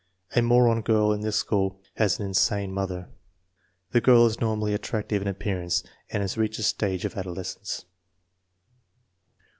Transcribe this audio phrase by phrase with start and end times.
[0.35, 3.07] A moron girl in this school has an insane mother.
[3.91, 7.29] The girl is normally at tractive in appearance and has reached the stage of ado
[7.35, 7.85] lescence.